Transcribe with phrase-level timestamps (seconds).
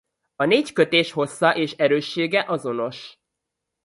[0.35, 3.17] A négy kötés hossza és erőssége azonos.